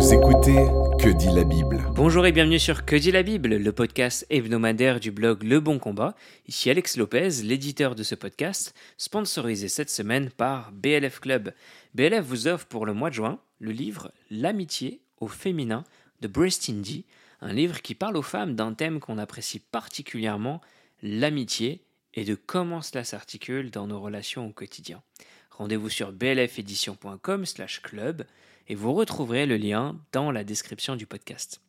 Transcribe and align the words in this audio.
Vous 0.00 0.14
écoutez 0.14 0.64
Que 0.98 1.10
dit 1.10 1.28
la 1.28 1.44
Bible 1.44 1.84
Bonjour 1.94 2.24
et 2.24 2.32
bienvenue 2.32 2.58
sur 2.58 2.86
Que 2.86 2.96
dit 2.96 3.12
la 3.12 3.22
Bible, 3.22 3.56
le 3.56 3.70
podcast 3.70 4.26
hebdomadaire 4.30 4.98
du 4.98 5.10
blog 5.10 5.42
Le 5.42 5.60
Bon 5.60 5.78
Combat. 5.78 6.14
Ici 6.48 6.70
Alex 6.70 6.96
Lopez, 6.96 7.42
l'éditeur 7.42 7.94
de 7.94 8.02
ce 8.02 8.14
podcast, 8.14 8.74
sponsorisé 8.96 9.68
cette 9.68 9.90
semaine 9.90 10.30
par 10.30 10.72
BLF 10.72 11.20
Club. 11.20 11.52
BLF 11.92 12.24
vous 12.24 12.48
offre 12.48 12.64
pour 12.64 12.86
le 12.86 12.94
mois 12.94 13.10
de 13.10 13.16
juin 13.16 13.40
le 13.58 13.72
livre 13.72 14.10
L'amitié 14.30 15.02
au 15.20 15.28
féminin 15.28 15.84
de 16.22 16.28
Breast 16.28 16.70
Indy, 16.70 17.04
un 17.42 17.52
livre 17.52 17.82
qui 17.82 17.94
parle 17.94 18.16
aux 18.16 18.22
femmes 18.22 18.54
d'un 18.54 18.72
thème 18.72 19.00
qu'on 19.00 19.18
apprécie 19.18 19.58
particulièrement, 19.58 20.62
l'amitié, 21.02 21.82
et 22.14 22.24
de 22.24 22.34
comment 22.34 22.80
cela 22.80 23.04
s'articule 23.04 23.70
dans 23.70 23.86
nos 23.86 24.00
relations 24.00 24.46
au 24.46 24.50
quotidien. 24.50 25.02
Rendez-vous 25.50 25.90
sur 25.90 26.10
blfedition.com 26.10 27.44
slash 27.44 27.82
club 27.82 28.24
et 28.70 28.76
vous 28.76 28.94
retrouverez 28.94 29.46
le 29.46 29.56
lien 29.56 29.96
dans 30.12 30.30
la 30.30 30.44
description 30.44 30.94
du 30.94 31.04
podcast. 31.04 31.60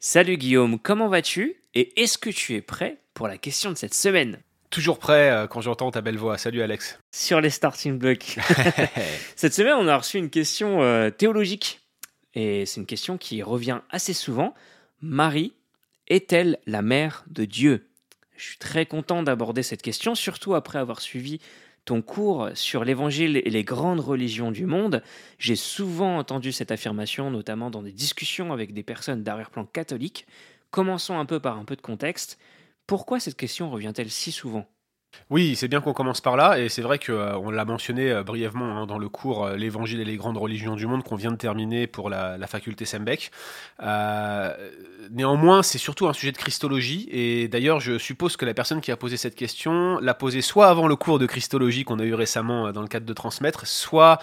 Salut 0.00 0.36
Guillaume, 0.36 0.80
comment 0.80 1.06
vas-tu 1.06 1.54
Et 1.74 2.02
est-ce 2.02 2.18
que 2.18 2.30
tu 2.30 2.56
es 2.56 2.60
prêt 2.60 2.98
pour 3.14 3.28
la 3.28 3.38
question 3.38 3.70
de 3.70 3.76
cette 3.76 3.94
semaine? 3.94 4.40
Toujours 4.68 4.98
prêt 4.98 5.30
euh, 5.30 5.46
quand 5.46 5.60
j'entends 5.60 5.92
ta 5.92 6.00
belle 6.00 6.16
voix. 6.16 6.38
Salut 6.38 6.60
Alex. 6.60 6.98
Sur 7.12 7.40
les 7.40 7.50
starting 7.50 7.96
blocks. 7.96 8.38
cette 9.36 9.54
semaine, 9.54 9.76
on 9.78 9.86
a 9.86 9.96
reçu 9.96 10.18
une 10.18 10.30
question 10.30 10.82
euh, 10.82 11.10
théologique. 11.10 11.78
Et 12.34 12.66
c'est 12.66 12.80
une 12.80 12.86
question 12.86 13.18
qui 13.18 13.40
revient 13.44 13.78
assez 13.90 14.12
souvent. 14.12 14.52
Marie 15.00 15.52
est-elle 16.08 16.58
la 16.66 16.82
mère 16.82 17.24
de 17.28 17.44
Dieu? 17.44 17.88
Je 18.36 18.44
suis 18.44 18.58
très 18.58 18.84
content 18.84 19.22
d'aborder 19.22 19.62
cette 19.62 19.82
question, 19.82 20.16
surtout 20.16 20.56
après 20.56 20.80
avoir 20.80 21.02
suivi 21.02 21.38
ton 21.84 22.02
cours 22.02 22.50
sur 22.54 22.84
l'évangile 22.84 23.36
et 23.44 23.50
les 23.50 23.64
grandes 23.64 24.00
religions 24.00 24.52
du 24.52 24.66
monde, 24.66 25.02
j'ai 25.38 25.56
souvent 25.56 26.18
entendu 26.18 26.52
cette 26.52 26.70
affirmation, 26.70 27.30
notamment 27.30 27.70
dans 27.70 27.82
des 27.82 27.92
discussions 27.92 28.52
avec 28.52 28.72
des 28.72 28.82
personnes 28.82 29.22
d'arrière-plan 29.22 29.66
catholique. 29.66 30.26
Commençons 30.70 31.18
un 31.18 31.26
peu 31.26 31.40
par 31.40 31.58
un 31.58 31.64
peu 31.64 31.76
de 31.76 31.82
contexte. 31.82 32.38
Pourquoi 32.86 33.20
cette 33.20 33.36
question 33.36 33.70
revient-elle 33.70 34.10
si 34.10 34.32
souvent? 34.32 34.66
Oui, 35.30 35.56
c'est 35.56 35.68
bien 35.68 35.80
qu'on 35.80 35.94
commence 35.94 36.20
par 36.20 36.36
là, 36.36 36.58
et 36.58 36.68
c'est 36.68 36.82
vrai 36.82 36.98
qu'on 36.98 37.12
euh, 37.12 37.50
l'a 37.52 37.64
mentionné 37.64 38.10
euh, 38.10 38.22
brièvement 38.22 38.76
hein, 38.76 38.86
dans 38.86 38.98
le 38.98 39.08
cours 39.08 39.46
euh, 39.46 39.56
L'Évangile 39.56 40.00
et 40.00 40.04
les 40.04 40.16
grandes 40.16 40.36
religions 40.36 40.74
du 40.74 40.86
monde 40.86 41.02
qu'on 41.04 41.16
vient 41.16 41.30
de 41.30 41.36
terminer 41.36 41.86
pour 41.86 42.10
la, 42.10 42.38
faculté 42.46 42.84
Sembec. 42.84 43.30
néanmoins, 45.10 45.62
c'est 45.62 45.78
surtout 45.78 46.06
un 46.06 46.12
sujet 46.12 46.32
de 46.32 46.36
christologie, 46.36 47.08
et 47.10 47.48
d'ailleurs, 47.48 47.80
je 47.80 47.96
suppose 47.96 48.36
que 48.36 48.44
la 48.44 48.52
personne 48.52 48.82
qui 48.82 48.90
a 48.90 48.96
posé 48.96 49.16
cette 49.16 49.34
question 49.34 49.98
l'a 50.00 50.12
posée 50.12 50.42
soit 50.42 50.66
avant 50.68 50.86
le 50.86 50.96
cours 50.96 51.18
de 51.18 51.24
christologie 51.24 51.84
qu'on 51.84 51.98
a 51.98 52.04
eu 52.04 52.14
récemment 52.14 52.72
dans 52.72 52.82
le 52.82 52.88
cadre 52.88 53.06
de 53.06 53.12
transmettre, 53.14 53.66
soit 53.66 54.18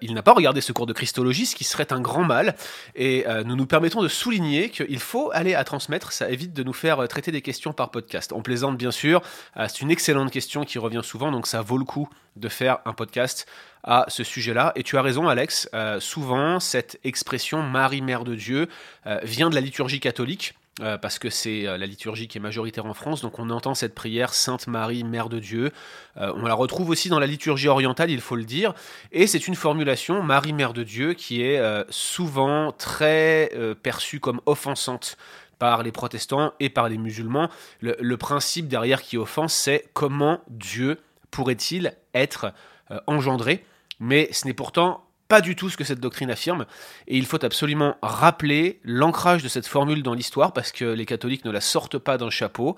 il 0.00 0.14
n'a 0.14 0.22
pas 0.22 0.32
regardé 0.32 0.62
ce 0.62 0.72
cours 0.72 0.86
de 0.86 0.92
christologie, 0.94 1.44
ce 1.44 1.54
qui 1.54 1.64
serait 1.64 1.92
un 1.92 2.00
grand 2.00 2.24
mal, 2.24 2.54
et 2.94 3.26
nous 3.44 3.56
nous 3.56 3.66
permettons 3.66 4.02
de 4.02 4.08
souligner 4.08 4.70
qu'il 4.70 5.00
faut 5.00 5.30
aller 5.34 5.54
à 5.54 5.64
transmettre, 5.64 6.12
ça 6.12 6.30
évite 6.30 6.54
de 6.54 6.62
nous 6.62 6.72
faire 6.72 7.06
traiter 7.08 7.30
des 7.30 7.42
questions 7.42 7.74
par 7.74 7.90
podcast. 7.90 8.32
On 8.32 8.40
plaisante 8.40 8.78
bien 8.78 8.90
sûr, 8.90 9.20
c'est 9.68 9.82
une 9.82 9.90
excellente 9.90 10.09
excellente 10.10 10.32
question 10.32 10.64
qui 10.64 10.80
revient 10.80 11.02
souvent, 11.04 11.30
donc 11.30 11.46
ça 11.46 11.62
vaut 11.62 11.78
le 11.78 11.84
coup 11.84 12.08
de 12.34 12.48
faire 12.48 12.78
un 12.84 12.92
podcast 12.94 13.46
à 13.84 14.06
ce 14.08 14.24
sujet-là. 14.24 14.72
Et 14.74 14.82
tu 14.82 14.98
as 14.98 15.02
raison, 15.02 15.28
Alex, 15.28 15.68
euh, 15.72 16.00
souvent 16.00 16.58
cette 16.58 16.98
expression 17.04 17.62
Marie, 17.62 18.02
Mère 18.02 18.24
de 18.24 18.34
Dieu 18.34 18.66
euh, 19.06 19.20
vient 19.22 19.50
de 19.50 19.54
la 19.54 19.60
liturgie 19.60 20.00
catholique. 20.00 20.54
Euh, 20.80 20.96
parce 20.96 21.18
que 21.18 21.30
c'est 21.30 21.64
la 21.64 21.86
liturgie 21.86 22.26
qui 22.26 22.38
est 22.38 22.40
majoritaire 22.40 22.86
en 22.86 22.94
France, 22.94 23.20
donc 23.20 23.38
on 23.38 23.50
entend 23.50 23.74
cette 23.74 23.94
prière 23.94 24.32
Sainte 24.32 24.66
Marie, 24.66 25.04
Mère 25.04 25.28
de 25.28 25.38
Dieu. 25.38 25.72
on 26.16 26.46
la 26.46 26.54
retrouve 26.54 26.88
aussi 26.88 27.10
dans 27.10 27.18
la 27.18 27.26
liturgie 27.26 27.68
orientale, 27.68 28.10
il 28.10 28.20
faut 28.20 28.36
le 28.36 28.44
dire, 28.44 28.72
et 29.12 29.26
c'est 29.26 29.46
une 29.46 29.56
formulation 29.56 30.22
Marie, 30.22 30.54
Mère 30.54 30.72
de 30.72 30.82
Dieu 30.82 31.12
qui 31.12 31.42
est 31.42 31.60
souvent 31.90 32.72
très 32.72 33.50
perçue 33.82 34.20
comme 34.20 34.40
offensante 34.46 35.18
par 35.60 35.84
les 35.84 35.92
protestants 35.92 36.54
et 36.58 36.70
par 36.70 36.88
les 36.88 36.98
musulmans. 36.98 37.48
Le, 37.80 38.16
principe 38.16 38.66
derrière 38.66 39.02
qui 39.02 39.16
offense, 39.16 39.54
c'est 39.54 39.84
comment 39.92 40.40
Dieu 40.48 40.98
pourrait-il 41.30 41.94
être 42.14 42.52
euh, 42.90 42.98
engendré 43.06 43.64
Mais 44.00 44.28
ce 44.32 44.46
n'est 44.46 44.54
pourtant 44.54 45.04
pas 45.30 45.40
du 45.40 45.54
tout 45.54 45.70
ce 45.70 45.76
que 45.76 45.84
cette 45.84 46.00
doctrine 46.00 46.28
affirme, 46.28 46.66
et 47.06 47.16
il 47.16 47.24
faut 47.24 47.42
absolument 47.44 47.96
rappeler 48.02 48.80
l'ancrage 48.82 49.44
de 49.44 49.48
cette 49.48 49.68
formule 49.68 50.02
dans 50.02 50.12
l'histoire, 50.12 50.52
parce 50.52 50.72
que 50.72 50.84
les 50.84 51.06
catholiques 51.06 51.44
ne 51.44 51.52
la 51.52 51.60
sortent 51.60 51.98
pas 51.98 52.18
d'un 52.18 52.30
chapeau. 52.30 52.74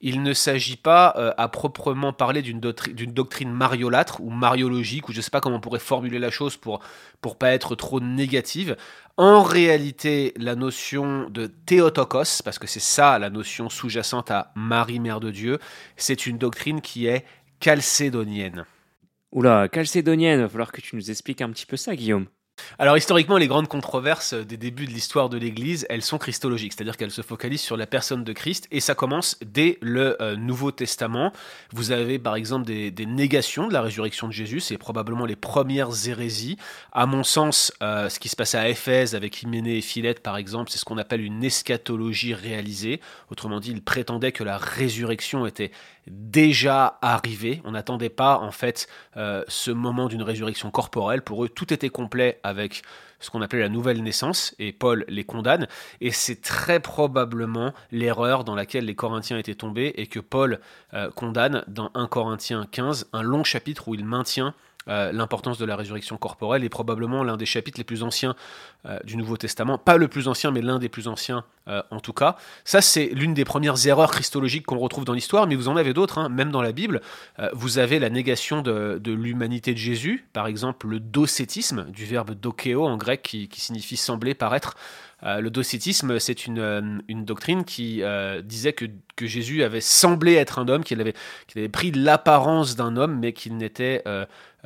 Il 0.00 0.22
ne 0.22 0.32
s'agit 0.32 0.76
pas 0.76 1.14
euh, 1.16 1.32
à 1.36 1.48
proprement 1.48 2.12
parler 2.12 2.42
d'une 2.42 2.60
doctrine 2.60 3.50
mariolâtre 3.50 4.20
ou 4.20 4.30
mariologique, 4.30 5.08
ou 5.08 5.12
je 5.12 5.16
ne 5.16 5.22
sais 5.22 5.32
pas 5.32 5.40
comment 5.40 5.56
on 5.56 5.60
pourrait 5.60 5.80
formuler 5.80 6.20
la 6.20 6.30
chose 6.30 6.56
pour 6.56 6.78
pour 7.20 7.38
pas 7.38 7.50
être 7.50 7.74
trop 7.74 7.98
négative. 7.98 8.76
En 9.16 9.42
réalité, 9.42 10.32
la 10.36 10.54
notion 10.54 11.28
de 11.28 11.48
Théotokos, 11.48 12.40
parce 12.44 12.60
que 12.60 12.68
c'est 12.68 12.78
ça 12.78 13.18
la 13.18 13.30
notion 13.30 13.68
sous-jacente 13.68 14.30
à 14.30 14.52
Marie 14.54 15.00
Mère 15.00 15.18
de 15.18 15.32
Dieu, 15.32 15.58
c'est 15.96 16.26
une 16.26 16.38
doctrine 16.38 16.80
qui 16.80 17.06
est 17.06 17.24
chalcédonienne. 17.60 18.64
Oula, 19.32 19.68
calcédonienne, 19.68 20.40
va 20.40 20.48
falloir 20.48 20.72
que 20.72 20.80
tu 20.80 20.96
nous 20.96 21.10
expliques 21.10 21.42
un 21.42 21.50
petit 21.50 21.66
peu 21.66 21.76
ça, 21.76 21.94
Guillaume. 21.96 22.26
Alors 22.78 22.96
historiquement, 22.96 23.36
les 23.36 23.48
grandes 23.48 23.68
controverses 23.68 24.34
des 24.34 24.56
débuts 24.56 24.86
de 24.86 24.90
l'histoire 24.90 25.28
de 25.28 25.36
l'Église, 25.36 25.86
elles 25.88 26.02
sont 26.02 26.18
christologiques, 26.18 26.72
c'est-à-dire 26.72 26.96
qu'elles 26.96 27.10
se 27.10 27.22
focalisent 27.22 27.60
sur 27.60 27.76
la 27.76 27.86
personne 27.86 28.24
de 28.24 28.32
Christ, 28.32 28.66
et 28.70 28.80
ça 28.80 28.94
commence 28.94 29.38
dès 29.44 29.78
le 29.80 30.20
euh, 30.22 30.36
Nouveau 30.36 30.70
Testament. 30.70 31.32
Vous 31.72 31.92
avez 31.92 32.18
par 32.18 32.34
exemple 32.34 32.66
des, 32.66 32.92
négations 33.06 33.68
de 33.68 33.72
la 33.72 33.82
résurrection 33.82 34.26
de 34.26 34.32
Jésus, 34.32 34.60
c'est 34.60 34.78
probablement 34.78 35.26
les 35.26 35.36
premières 35.36 35.90
hérésies. 36.06 36.56
À 36.92 37.06
mon 37.06 37.24
sens, 37.24 37.72
euh, 37.82 38.08
ce 38.08 38.18
qui 38.18 38.28
se 38.28 38.36
passait 38.36 38.58
à 38.58 38.68
Éphèse 38.68 39.14
avec 39.14 39.42
Hyménée 39.42 39.78
et 39.78 39.82
Philette 39.82 40.20
par 40.20 40.36
exemple, 40.36 40.70
c'est 40.70 40.78
ce 40.78 40.84
qu'on 40.84 40.98
appelle 40.98 41.22
une 41.22 41.44
eschatologie 41.44 42.34
réalisée. 42.34 43.00
Autrement 43.30 43.60
dit, 43.60 43.70
ils 43.70 43.82
prétendaient 43.82 44.32
que 44.32 44.44
la 44.44 44.58
résurrection 44.58 45.46
était 45.46 45.70
déjà 46.06 46.98
arrivée. 47.02 47.60
On 47.64 47.72
n'attendait 47.72 48.08
pas 48.08 48.38
en 48.38 48.50
fait 48.50 48.88
euh, 49.16 49.44
ce 49.48 49.70
moment 49.70 50.08
d'une 50.08 50.22
résurrection 50.22 50.70
corporelle. 50.70 51.22
Pour 51.22 51.44
eux, 51.44 51.48
tout 51.48 51.72
était 51.72 51.88
complet 51.88 52.40
avec 52.42 52.82
ce 53.18 53.30
qu'on 53.30 53.42
appelait 53.42 53.60
la 53.60 53.68
nouvelle 53.68 54.02
naissance, 54.02 54.54
et 54.58 54.72
Paul 54.72 55.04
les 55.08 55.24
condamne, 55.24 55.66
et 56.00 56.10
c'est 56.10 56.42
très 56.42 56.80
probablement 56.80 57.72
l'erreur 57.90 58.44
dans 58.44 58.54
laquelle 58.54 58.84
les 58.84 58.94
Corinthiens 58.94 59.38
étaient 59.38 59.54
tombés, 59.54 59.94
et 59.96 60.06
que 60.06 60.20
Paul 60.20 60.60
euh, 60.92 61.10
condamne 61.10 61.64
dans 61.66 61.90
1 61.94 62.08
Corinthiens 62.08 62.66
15, 62.70 63.08
un 63.14 63.22
long 63.22 63.42
chapitre 63.42 63.88
où 63.88 63.94
il 63.94 64.04
maintient 64.04 64.54
euh, 64.88 65.12
l'importance 65.12 65.58
de 65.58 65.64
la 65.64 65.76
résurrection 65.76 66.16
corporelle 66.16 66.64
est 66.64 66.68
probablement 66.68 67.24
l'un 67.24 67.36
des 67.36 67.46
chapitres 67.46 67.78
les 67.78 67.84
plus 67.84 68.02
anciens 68.02 68.36
euh, 68.86 68.98
du 69.04 69.16
Nouveau 69.16 69.36
Testament. 69.36 69.78
Pas 69.78 69.96
le 69.96 70.08
plus 70.08 70.28
ancien, 70.28 70.50
mais 70.50 70.62
l'un 70.62 70.78
des 70.78 70.88
plus 70.88 71.08
anciens 71.08 71.44
euh, 71.68 71.82
en 71.90 72.00
tout 72.00 72.12
cas. 72.12 72.36
Ça, 72.64 72.80
c'est 72.80 73.06
l'une 73.06 73.34
des 73.34 73.44
premières 73.44 73.86
erreurs 73.86 74.10
christologiques 74.10 74.66
qu'on 74.66 74.78
retrouve 74.78 75.04
dans 75.04 75.12
l'histoire, 75.12 75.46
mais 75.46 75.56
vous 75.56 75.68
en 75.68 75.76
avez 75.76 75.92
d'autres, 75.92 76.18
hein. 76.18 76.28
même 76.28 76.50
dans 76.50 76.62
la 76.62 76.72
Bible. 76.72 77.00
vous 77.52 77.78
avez 77.78 77.98
la 77.98 78.10
négation 78.10 78.62
de, 78.62 79.00
l'humanité 79.04 79.72
de 79.72 79.78
Jésus, 79.78 80.26
par 80.32 80.46
exemple 80.46 80.86
le 80.86 81.00
docétisme, 81.00 81.86
du 81.90 82.04
verbe 82.04 82.32
dokeo 82.32 82.86
en 82.86 82.96
grec, 82.96 83.22
qui, 83.22 83.48
qui 83.48 83.60
signifie 83.60 83.96
sembler, 83.96 84.34
paraître. 84.34 84.76
Le 85.22 85.48
docétisme, 85.48 86.18
c'est 86.18 86.46
une, 86.46 87.02
une, 87.08 87.24
doctrine 87.24 87.64
qui 87.64 88.02
disait 88.44 88.72
que, 88.72 88.84
que, 89.16 89.26
Jésus 89.26 89.62
avait 89.62 89.80
semblé 89.80 90.34
être 90.34 90.58
un 90.58 90.68
homme, 90.68 90.84
qu'il 90.84 91.00
avait, 91.00 91.14
avait 91.56 91.68
pris 91.68 91.90
l'apparence 91.90 92.76
d'un 92.76 92.96
homme, 92.96 93.18
mais 93.18 93.32
qu'il 93.32 93.56
n'était 93.56 94.02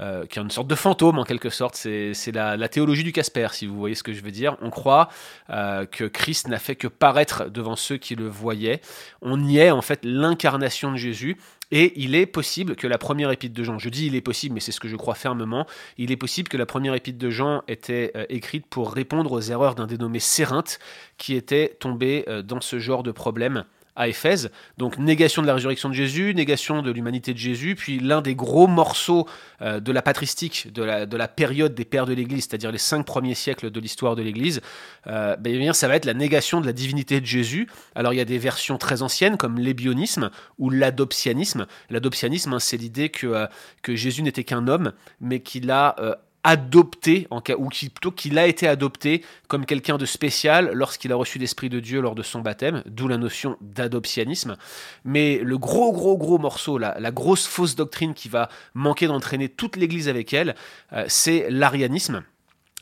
euh, 0.01 0.25
qui 0.25 0.39
est 0.39 0.43
une 0.43 0.51
sorte 0.51 0.69
de 0.69 0.75
fantôme 0.75 1.19
en 1.19 1.25
quelque 1.25 1.51
sorte. 1.51 1.75
C'est 1.75 2.33
la, 2.33 2.69
théologie 2.69 3.05
du 3.05 3.13
Casper, 3.13 3.49
si 3.53 3.67
vous 3.67 3.77
voyez 3.77 3.95
ce 3.95 4.03
que 4.03 4.15
je 4.15 4.23
veux 4.23 4.31
dire. 4.31 4.57
On 4.63 4.71
croit 4.71 5.09
euh, 5.51 5.85
que 5.85 6.05
Christ 6.05 6.49
n'a 6.49 6.59
fait 6.59 6.75
que 6.75 6.89
paraître 6.89 7.51
devant 7.51 7.77
ceux 7.77 7.99
qui 7.99 8.15
le 8.15 8.27
voyaient. 8.27 8.81
On 9.21 9.45
y 9.45 9.59
est 9.59 9.71
en 9.71 9.83
fait 9.83 10.01
l'incarnation 10.03 10.93
de 10.93 10.97
Jésus. 10.97 11.37
Et 11.71 11.93
il 12.01 12.15
est 12.15 12.27
possible 12.27 12.77
que 12.77 12.87
la 12.87 12.99
première 12.99 13.31
épître 13.31 13.55
de 13.55 13.65
Jean, 13.65 13.79
je 13.79 13.89
dis 13.89 14.07
il 14.07 14.15
est 14.15 14.21
possible, 14.21 14.55
mais 14.55 14.61
c'est 14.61 14.73
ce 14.73 14.81
que 14.81 14.89
je 14.89 14.97
crois 14.97 15.15
fermement, 15.15 15.67
il 15.99 16.11
est 16.11 16.17
possible 16.17 16.49
que 16.49 16.57
la 16.57 16.67
première 16.67 16.95
épître 16.95 17.19
de 17.19 17.31
Jean 17.31 17.63
était 17.69 18.13
euh, 18.17 18.27
écrite 18.29 18.67
pour 18.67 18.93
répondre 18.93 19.33
aux 19.33 19.41
erreurs 19.41 19.75
d'un 19.75 19.87
dénommé 19.87 20.19
Sérinthe 20.19 20.79
qui 21.19 21.35
était 21.35 21.77
tombé 21.81 22.25
dans 22.45 22.61
ce 22.61 22.79
genre 22.79 23.03
de 23.03 23.13
problème 23.13 23.65
à 23.97 24.09
Éphèse. 24.09 24.51
Donc 24.79 24.99
négation 24.99 25.43
de 25.43 25.47
la 25.47 25.55
résurrection 25.55 25.89
de 25.89 25.95
Jésus, 25.95 26.35
négation 26.35 26.83
de 26.83 26.91
l'humanité 26.91 27.33
de 27.33 27.39
Jésus, 27.39 27.75
puis 27.75 27.99
l'un 27.99 28.23
des 28.23 28.35
gros 28.35 28.67
morceaux 28.67 29.29
euh, 29.63 29.81
de 29.81 29.93
la 29.93 30.03
patristique, 30.03 30.73
de 30.73 30.83
la, 30.83 31.07
de 31.07 31.17
la 31.17 31.29
période 31.29 31.75
des 31.75 31.85
pères 31.85 32.07
de 32.07 32.13
l'Église, 32.13 32.47
c'est-à-dire 32.49 32.73
les 32.73 32.79
cinq 32.79 33.05
premiers 33.05 33.35
siècles 33.35 33.71
de 33.71 33.81
l'histoire 33.81 34.17
de 34.17 34.23
l'Église, 34.23 34.61
euh, 35.07 35.37
ben, 35.37 35.61
eh 35.61 35.73
ça 35.73 35.89
va 35.89 35.97
être 35.97 36.05
la 36.05 36.15
négation 36.15 36.61
de 36.61 36.67
la 36.67 36.73
divinité 36.73 37.21
de 37.21 37.27
Jésus. 37.27 37.69
Alors 37.95 38.13
il 38.13 38.17
y 38.17 38.21
a 38.21 38.25
des 38.25 38.39
versions 38.39 38.79
très 38.79 39.03
anciennes 39.03 39.37
comme 39.37 39.59
l'ébionisme 39.59 40.31
ou 40.59 40.71
l'adoptianisme. 40.71 41.67
L'adoptianisme, 41.91 42.55
hein, 42.55 42.59
c'est 42.59 42.77
l'idée 42.77 43.09
que, 43.09 43.27
euh, 43.27 43.47
que 43.83 43.95
Jésus 43.95 44.23
n'était 44.23 44.45
qu'un 44.45 44.69
homme, 44.69 44.93
mais 45.21 45.41
qu'il 45.41 45.71
a 45.71 45.97
adopté, 46.45 47.27
en 47.31 47.41
cas, 47.41 47.55
ou 47.57 47.69
plutôt 47.69 48.11
qu'il 48.11 48.39
a 48.39 48.47
été 48.47 48.67
adopté 48.67 49.25
comme 49.49 49.67
quelqu'un 49.67 49.99
de 49.99 50.07
spécial 50.07 50.71
lorsqu'il 50.73 51.13
a 51.13 51.17
reçu 51.17 51.39
l'Esprit 51.39 51.69
de 51.69 51.81
Dieu 51.81 52.01
lors 52.01 52.15
de 52.15 52.23
son 52.23 52.41
baptême, 52.41 52.83
d'où 52.87 53.09
la 53.09 53.19
notion 53.19 53.57
d'adoptianisme. 53.61 54.57
Mais 55.05 55.41
le 55.43 55.59
gros, 55.59 55.93
gros, 55.93 56.17
gros 56.17 56.39
morceau, 56.39 56.79
la, 56.79 57.11
grosse 57.11 57.47
fausse 57.47 57.75
doctrine 57.75 58.15
qui 58.15 58.29
va 58.29 58.49
manquer 58.75 59.07
d'entraîner 59.07 59.49
toute 59.49 59.77
l'Église 59.77 60.09
avec 60.09 60.33
elle, 60.33 60.55
euh, 60.93 61.05
c'est 61.09 61.49
l'arianisme. 61.51 62.23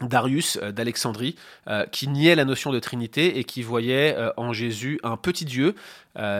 Darius 0.00 0.58
euh, 0.62 0.70
d'Alexandrie, 0.70 1.34
euh, 1.66 1.84
qui 1.86 2.06
niait 2.06 2.36
la 2.36 2.44
notion 2.44 2.70
de 2.70 2.78
Trinité 2.78 3.38
et 3.38 3.44
qui 3.44 3.62
voyait 3.62 4.16
en 4.36 4.52
Jésus 4.52 5.00
un 5.02 5.16
petit 5.16 5.44
Dieu, 5.44 5.74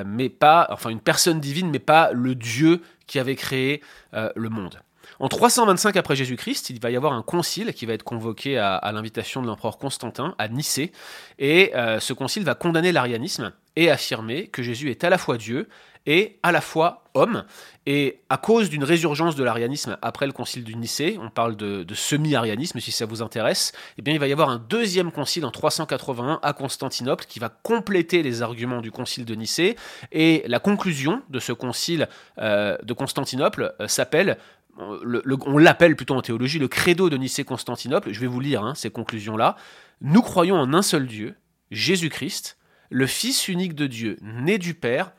mais 0.07 0.29
pas, 0.29 0.69
enfin 0.71 0.91
une 0.91 1.01
personne 1.01 1.41
divine, 1.41 1.71
mais 1.71 1.79
pas 1.79 2.13
le 2.13 2.35
Dieu 2.35 2.83
qui 3.07 3.19
avait 3.19 3.37
créé 3.37 3.83
le 4.13 4.49
monde. 4.49 4.81
En 5.21 5.29
325 5.29 5.97
après 5.97 6.15
Jésus-Christ, 6.15 6.71
il 6.71 6.81
va 6.81 6.91
y 6.91 6.97
avoir 6.97 7.13
un 7.13 7.23
concile 7.23 7.73
qui 7.75 7.87
va 7.87 7.93
être 7.93 8.05
convoqué 8.05 8.57
à, 8.59 8.91
l'invitation 8.93 9.43
de 9.43 9.47
l'empereur 9.47 9.79
Constantin 9.79 10.35
à 10.39 10.49
Nicée, 10.49 10.93
et 11.39 11.73
ce 11.75 12.13
concile 12.13 12.45
va 12.45 12.55
condamner 12.55 12.93
l'arianisme 12.93 13.53
et 13.75 13.91
affirmer 13.91 14.49
que 14.49 14.63
Jésus 14.63 14.91
est 14.91 15.05
à 15.05 15.11
la 15.11 15.19
fois 15.19 15.39
Dieu 15.39 15.69
et 16.07 16.39
à 16.43 16.53
la 16.53 16.61
fois 16.61 17.05
homme. 17.15 17.45
Et 17.87 18.21
à 18.29 18.39
cause 18.39 18.71
d'une 18.71 18.83
résurgence 18.83 19.37
de 19.37 19.45
l'arianisme 19.45 19.99
après 20.03 20.27
le 20.27 20.33
concile 20.33 20.65
du 20.65 20.75
Nicée, 20.75 21.19
on 21.21 21.31
parle 21.31 21.55
de, 21.57 21.95
semi-arianisme 21.95 22.81
si 22.81 22.93
ça 22.93 23.07
vous 23.07 23.23
intéresse, 23.23 23.73
eh 23.99 24.03
bien 24.03 24.15
il 24.15 24.21
va 24.21 24.27
y 24.27 24.33
avoir 24.33 24.49
un 24.49 24.59
deuxième 24.59 25.13
concile 25.13 25.45
en 25.45 25.51
381 25.51 26.41
à 26.43 26.53
Constantinople 26.55 27.25
qui 27.29 27.39
va 27.39 27.51
compléter 27.51 28.23
les 28.23 28.43
arguments 28.43 28.81
du 28.81 28.91
concile 28.91 29.25
de 29.25 29.35
Nicée. 29.35 29.77
Et 30.11 30.45
la 30.47 30.61
conclusion 30.61 31.23
de 31.29 31.39
ce 31.41 31.53
concile 31.53 32.09
euh, 32.39 32.77
de 32.83 32.93
Constantinople 32.95 33.75
euh, 33.81 33.89
s'appelle 33.89 34.39
on 34.79 35.59
l'appelle 35.59 35.97
plutôt 35.97 36.15
en 36.15 36.23
théologie 36.23 36.59
le 36.59 36.69
credo 36.69 37.11
de 37.11 37.17
Nicée-Constantinople. 37.17 38.13
Je 38.13 38.21
vais 38.21 38.27
vous 38.27 38.41
lire 38.41 38.65
hein, 38.65 38.75
ces 38.75 38.91
conclusions-là. 38.91 39.57
Nous 40.01 40.23
croyons 40.23 40.57
en 40.57 40.73
un 40.73 40.83
seul 40.83 41.07
Dieu, 41.07 41.35
Jésus-Christ, 41.71 42.59
le 42.91 43.07
Fils 43.07 43.49
unique 43.49 43.75
de 43.75 43.87
Dieu, 43.87 44.19
né 44.23 44.59
du 44.59 44.75
Père, 44.75 45.13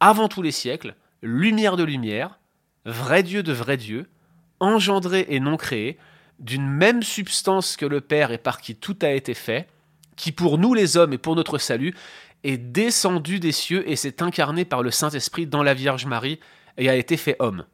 avant 0.00 0.28
tous 0.28 0.42
les 0.42 0.52
siècles, 0.52 0.94
lumière 1.22 1.76
de 1.76 1.82
lumière, 1.82 2.38
vrai 2.84 3.22
Dieu 3.22 3.42
de 3.42 3.52
vrai 3.52 3.76
Dieu, 3.76 4.06
engendré 4.60 5.26
et 5.28 5.40
non 5.40 5.56
créé, 5.56 5.98
d'une 6.38 6.66
même 6.66 7.02
substance 7.02 7.76
que 7.76 7.86
le 7.86 8.00
Père 8.00 8.30
et 8.30 8.38
par 8.38 8.60
qui 8.60 8.76
tout 8.76 8.96
a 9.02 9.10
été 9.10 9.34
fait, 9.34 9.68
qui 10.16 10.32
pour 10.32 10.58
nous 10.58 10.74
les 10.74 10.96
hommes 10.96 11.12
et 11.12 11.18
pour 11.18 11.36
notre 11.36 11.58
salut 11.58 11.94
est 12.44 12.58
descendu 12.58 13.40
des 13.40 13.52
cieux 13.52 13.88
et 13.88 13.96
s'est 13.96 14.22
incarné 14.22 14.64
par 14.64 14.82
le 14.82 14.90
Saint-Esprit 14.90 15.46
dans 15.46 15.62
la 15.62 15.74
Vierge 15.74 16.06
Marie 16.06 16.38
et 16.76 16.88
a 16.88 16.96
été 16.96 17.16
fait 17.16 17.36
homme. 17.38 17.64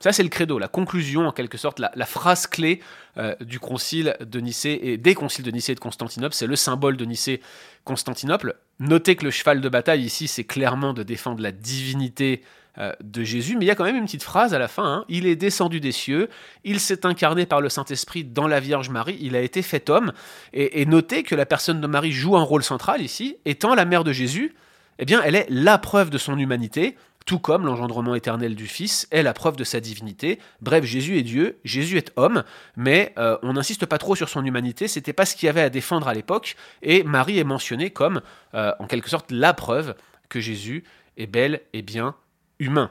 Ça, 0.00 0.12
c'est 0.12 0.22
le 0.22 0.30
credo, 0.30 0.58
la 0.58 0.68
conclusion, 0.68 1.26
en 1.26 1.32
quelque 1.32 1.58
sorte, 1.58 1.78
la, 1.78 2.06
phrase 2.06 2.46
clé 2.46 2.80
euh, 3.18 3.36
du 3.40 3.60
concile 3.60 4.16
de 4.20 4.40
Nicée 4.40 4.80
et 4.82 4.96
des 4.96 5.14
conciles 5.14 5.44
de 5.44 5.50
Nicée 5.50 5.72
et 5.72 5.74
de 5.74 5.80
Constantinople. 5.80 6.34
C'est 6.34 6.46
le 6.46 6.56
symbole 6.56 6.96
de 6.96 7.04
Nicée-Constantinople. 7.04 8.56
Notez 8.78 9.14
que 9.14 9.26
le 9.26 9.30
cheval 9.30 9.60
de 9.60 9.68
bataille 9.68 10.02
ici, 10.02 10.26
c'est 10.26 10.44
clairement 10.44 10.94
de 10.94 11.02
défendre 11.02 11.42
la 11.42 11.52
divinité 11.52 12.42
euh, 12.78 12.94
de 13.02 13.24
Jésus, 13.24 13.56
mais 13.58 13.66
il 13.66 13.68
y 13.68 13.70
a 13.70 13.74
quand 13.74 13.84
même 13.84 13.96
une 13.96 14.06
petite 14.06 14.22
phrase 14.22 14.54
à 14.54 14.58
la 14.58 14.68
fin. 14.68 14.86
Hein. 14.86 15.04
Il 15.10 15.26
est 15.26 15.36
descendu 15.36 15.80
des 15.80 15.92
cieux, 15.92 16.30
il 16.64 16.80
s'est 16.80 17.04
incarné 17.04 17.44
par 17.44 17.60
le 17.60 17.68
Saint-Esprit 17.68 18.24
dans 18.24 18.48
la 18.48 18.58
Vierge 18.58 18.88
Marie, 18.88 19.18
il 19.20 19.36
a 19.36 19.42
été 19.42 19.60
fait 19.60 19.90
homme. 19.90 20.12
Et, 20.54 20.80
et 20.80 20.86
notez 20.86 21.24
que 21.24 21.34
la 21.34 21.44
personne 21.44 21.82
de 21.82 21.86
Marie 21.86 22.12
joue 22.12 22.38
un 22.38 22.42
rôle 22.42 22.62
central 22.62 23.02
ici, 23.02 23.36
étant 23.44 23.74
la 23.74 23.84
mère 23.84 24.04
de 24.04 24.12
Jésus. 24.12 24.54
Eh 24.98 25.04
bien, 25.04 25.20
elle 25.22 25.34
est 25.34 25.46
la 25.50 25.78
preuve 25.78 26.10
de 26.10 26.18
son 26.18 26.38
humanité 26.38 26.96
tout 27.30 27.38
comme 27.38 27.64
l'engendrement 27.64 28.16
éternel 28.16 28.56
du 28.56 28.66
Fils 28.66 29.06
est 29.12 29.22
la 29.22 29.32
preuve 29.32 29.54
de 29.54 29.62
sa 29.62 29.78
divinité. 29.78 30.40
Bref, 30.62 30.82
Jésus 30.84 31.16
est 31.16 31.22
Dieu, 31.22 31.60
Jésus 31.62 31.96
est 31.96 32.10
homme, 32.16 32.42
mais 32.74 33.14
euh, 33.18 33.38
on 33.44 33.52
n'insiste 33.52 33.86
pas 33.86 33.98
trop 33.98 34.16
sur 34.16 34.28
son 34.28 34.44
humanité, 34.44 34.88
c'était 34.88 35.12
pas 35.12 35.24
ce 35.24 35.36
qu'il 35.36 35.46
y 35.46 35.48
avait 35.48 35.62
à 35.62 35.70
défendre 35.70 36.08
à 36.08 36.12
l'époque, 36.12 36.56
et 36.82 37.04
Marie 37.04 37.38
est 37.38 37.44
mentionnée 37.44 37.90
comme, 37.90 38.20
euh, 38.54 38.72
en 38.80 38.88
quelque 38.88 39.08
sorte, 39.08 39.30
la 39.30 39.54
preuve 39.54 39.94
que 40.28 40.40
Jésus 40.40 40.82
est 41.18 41.28
bel 41.28 41.60
et 41.72 41.82
bien 41.82 42.16
humain. 42.58 42.90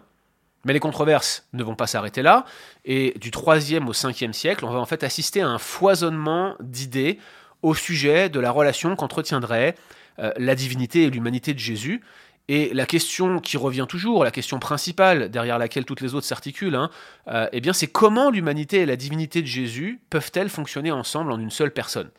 Mais 0.63 0.71
les 0.71 0.79
controverses 0.79 1.45
ne 1.51 1.61
vont 1.61 1.75
pas 1.75 1.87
s'arrêter 1.87 2.21
là, 2.21 2.45
et 2.85 3.15
du 3.19 3.31
3e 3.31 3.87
au 3.87 3.93
5e 3.93 4.31
siècle, 4.31 4.63
on 4.63 4.71
va 4.71 4.79
en 4.79 4.85
fait 4.85 5.03
assister 5.03 5.41
à 5.41 5.49
un 5.49 5.57
foisonnement 5.57 6.55
d'idées 6.61 7.19
au 7.61 7.75
sujet 7.75 8.29
de 8.29 8.39
la 8.39 8.51
relation 8.51 8.95
qu'entretiendrait 8.95 9.75
euh, 10.19 10.31
la 10.37 10.55
divinité 10.55 11.03
et 11.03 11.09
l'humanité 11.09 11.53
de 11.53 11.59
Jésus, 11.59 12.01
et 12.49 12.73
la 12.73 12.87
question 12.87 13.39
qui 13.39 13.57
revient 13.57 13.85
toujours, 13.87 14.23
la 14.23 14.31
question 14.31 14.57
principale 14.57 15.29
derrière 15.29 15.59
laquelle 15.59 15.85
toutes 15.85 16.01
les 16.01 16.15
autres 16.15 16.25
s'articulent, 16.25 16.73
hein, 16.73 16.89
euh, 17.27 17.47
eh 17.51 17.61
bien 17.61 17.73
c'est 17.73 17.85
comment 17.85 18.31
l'humanité 18.31 18.77
et 18.77 18.85
la 18.87 18.95
divinité 18.95 19.43
de 19.43 19.47
Jésus 19.47 20.01
peuvent-elles 20.09 20.49
fonctionner 20.49 20.91
ensemble 20.91 21.31
en 21.31 21.39
une 21.39 21.51
seule 21.51 21.71
personne? 21.71 22.09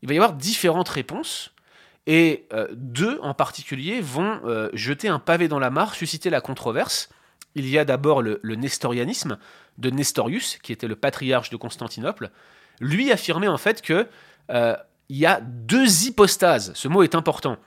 Il 0.00 0.08
va 0.08 0.14
y 0.14 0.16
avoir 0.16 0.34
différentes 0.34 0.88
réponses, 0.88 1.52
et 2.06 2.46
euh, 2.52 2.68
deux 2.72 3.18
en 3.20 3.34
particulier 3.34 4.00
vont 4.00 4.40
euh, 4.44 4.70
jeter 4.74 5.08
un 5.08 5.18
pavé 5.18 5.48
dans 5.48 5.58
la 5.58 5.70
mare, 5.70 5.96
susciter 5.96 6.30
la 6.30 6.40
controverse. 6.40 7.08
Il 7.56 7.68
y 7.68 7.78
a 7.78 7.84
d'abord 7.84 8.22
le, 8.22 8.38
le, 8.44 8.54
nestorianisme 8.54 9.38
de 9.76 9.90
Nestorius, 9.90 10.58
qui 10.62 10.72
était 10.72 10.86
le 10.86 10.94
patriarche 10.96 11.50
de 11.50 11.56
Constantinople. 11.56 12.30
Lui 12.80 13.10
affirmait 13.10 13.48
en 13.48 13.58
fait 13.58 13.82
que 13.82 14.06
il 15.08 15.16
y 15.18 15.26
a 15.26 15.40
deux 15.40 16.06
hypostases. 16.06 16.72
Ce 16.74 16.88
mot 16.88 17.02
est 17.02 17.14
important 17.14 17.58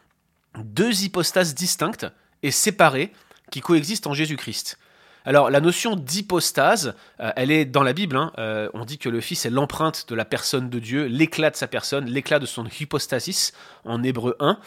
deux 0.64 1.04
hypostases 1.04 1.56
distinctes 1.56 2.08
et 2.44 2.52
séparées 2.52 3.12
qui 3.52 3.62
coexistent 3.62 4.08
en 4.08 4.14
Jésus-Christ. 4.14 4.78
Alors 5.26 5.50
la 5.50 5.60
notion 5.60 5.96
d'hypostase, 5.96 6.94
euh, 7.20 7.32
elle 7.36 7.50
est 7.50 7.66
dans 7.66 7.82
la 7.82 7.94
Bible. 7.94 8.16
Hein. 8.16 8.32
Euh, 8.38 8.70
on 8.76 8.86
dit 8.86 9.00
que 9.00 9.10
le 9.10 9.22
Fils 9.22 9.46
est 9.46 9.50
l'empreinte 9.50 10.06
de 10.08 10.14
la 10.14 10.24
personne 10.24 10.70
de 10.70 10.78
Dieu, 10.78 11.06
l'éclat 11.06 11.50
de 11.50 11.56
sa 11.56 11.68
personne, 11.68 12.06
l'éclat 12.06 12.38
de 12.38 12.46
son 12.46 12.66
hypostasis 12.80 13.52
en 13.86 14.04
hébreu 14.04 14.36
1. 14.40 14.60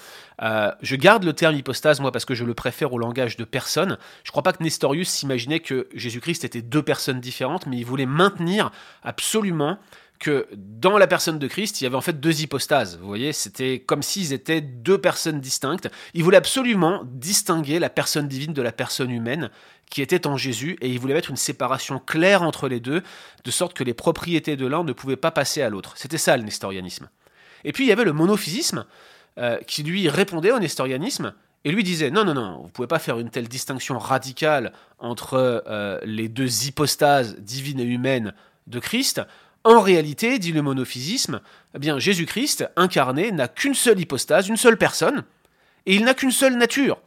Euh, 0.43 0.73
je 0.83 0.97
garde 0.97 1.23
le 1.23 1.33
terme 1.33 1.55
hypostase 1.55 2.01
moi 2.01 2.11
parce 2.11 2.25
que 2.25 2.35
je 2.35 2.45
le 2.45 2.55
préfère 2.55 2.93
au 2.93 2.99
langage 2.99 3.37
de 3.37 3.45
personne. 3.45 3.99
Je 4.25 4.31
ne 4.31 4.33
crois 4.33 4.43
pas 4.43 4.53
que 4.53 4.63
Nestorius 4.63 5.09
s'imaginait 5.09 5.61
que 5.61 5.89
Jésus-Christ 5.95 6.45
était 6.45 6.63
deux 6.63 6.83
personnes 6.83 7.21
différentes, 7.21 7.67
mais 7.67 7.77
il 7.77 7.85
voulait 7.85 8.07
maintenir 8.07 8.73
absolument 9.05 9.79
que 10.19 10.49
dans 10.55 10.99
la 10.99 11.07
personne 11.07 11.39
de 11.39 11.47
Christ, 11.47 11.81
il 11.81 11.85
y 11.85 11.87
avait 11.87 11.97
en 11.97 12.01
fait 12.01 12.19
deux 12.19 12.43
hypostases. 12.43 12.99
Vous 12.99 13.07
voyez, 13.07 13.33
c'était 13.33 13.81
comme 13.81 14.03
s'ils 14.03 14.33
étaient 14.33 14.61
deux 14.61 14.99
personnes 14.99 15.41
distinctes. 15.41 15.89
Il 16.15 16.25
voulait 16.25 16.37
absolument 16.37 17.03
distinguer 17.05 17.79
la 17.79 17.91
personne 17.91 18.29
divine 18.29 18.53
de 18.53 18.63
la 18.63 18.73
personne 18.73 19.11
humaine 19.11 19.51
qui 19.91 20.03
était 20.03 20.27
en 20.27 20.37
Jésus, 20.37 20.77
et 20.81 20.89
il 20.91 20.99
voulait 20.99 21.15
mettre 21.15 21.31
une 21.31 21.37
séparation 21.37 21.99
claire 21.99 22.43
entre 22.43 22.69
les 22.69 22.81
deux, 22.81 23.03
de 23.45 23.51
sorte 23.51 23.75
que 23.75 23.85
les 23.85 23.95
propriétés 23.95 24.57
de 24.57 24.67
l'un 24.67 24.85
ne 24.85 24.93
pouvaient 24.93 25.17
pas 25.17 25.31
passer 25.31 25.63
à 25.63 25.71
l'autre. 25.71 25.95
C'était 25.97 26.19
ça 26.19 26.37
le 26.37 26.43
nestorianisme. 26.43 27.09
Et 27.65 27.73
puis 27.73 27.85
il 27.85 27.89
y 27.89 27.93
avait 27.93 28.05
le 28.05 28.13
monophysisme, 28.13 28.85
euh, 29.39 29.59
qui 29.67 29.83
lui 29.83 30.09
répondait 30.09 30.53
au 30.53 30.59
nestorianisme, 30.59 31.33
et 31.65 31.73
lui 31.73 31.85
disait 31.85 32.11
non, 32.11 32.25
non, 32.25 32.35
non, 32.35 32.59
vous 32.59 32.67
ne 32.67 32.71
pouvez 32.71 32.89
pas 32.89 32.99
faire 32.99 33.19
une 33.19 33.31
telle 33.31 33.49
distinction 33.49 33.99
radicale 33.99 34.73
entre 34.99 35.63
euh, 35.67 35.99
les 36.05 36.29
deux 36.29 36.67
hypostases 36.67 37.37
divines 37.39 37.81
et 37.81 37.85
humaines 37.85 38.35
de 38.67 38.79
Christ. 38.79 39.23
En 39.65 39.81
réalité, 39.81 40.39
dit 40.39 40.53
le 40.53 40.63
monophysisme, 40.63 41.41
eh 41.75 41.79
bien 41.79 41.99
Jésus-Christ 41.99 42.69
incarné 42.77 43.33
n'a 43.33 43.49
qu'une 43.49 43.75
seule 43.75 44.01
hypostase, 44.01 44.49
une 44.49 44.57
seule 44.57 44.79
personne, 44.79 45.25
et 45.87 45.95
il 45.95 46.05
n'a 46.05 46.15
qu'une 46.15 46.31
seule 46.31 46.57
nature. 46.57 46.99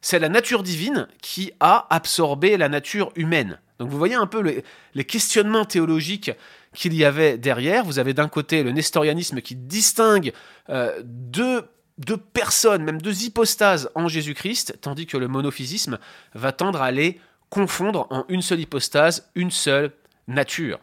C'est 0.00 0.18
la 0.18 0.28
nature 0.28 0.62
divine 0.62 1.08
qui 1.20 1.52
a 1.58 1.86
absorbé 1.90 2.56
la 2.56 2.68
nature 2.68 3.10
humaine. 3.16 3.58
Donc 3.78 3.90
vous 3.90 3.98
voyez 3.98 4.14
un 4.14 4.26
peu 4.26 4.62
les 4.94 5.04
questionnements 5.04 5.64
théologiques 5.64 6.30
qu'il 6.74 6.94
y 6.94 7.04
avait 7.04 7.38
derrière. 7.38 7.84
Vous 7.84 7.98
avez 7.98 8.14
d'un 8.14 8.28
côté 8.28 8.62
le 8.62 8.70
nestorianisme 8.70 9.40
qui 9.40 9.56
distingue 9.56 10.32
euh, 10.68 11.00
deux, 11.02 11.64
deux, 11.98 12.16
personnes, 12.16 12.84
même 12.84 13.02
deux 13.02 13.24
hypostases 13.24 13.90
en 13.94 14.08
Jésus-Christ, 14.08 14.78
tandis 14.80 15.06
que 15.06 15.16
le 15.16 15.28
monophysisme 15.28 15.98
va 16.34 16.52
tendre 16.52 16.82
à 16.82 16.90
les 16.90 17.20
confondre 17.50 18.06
en 18.10 18.24
une 18.28 18.42
seule 18.42 18.60
hypostase, 18.60 19.30
une 19.34 19.50
seule 19.50 19.92
nature. 20.28 20.78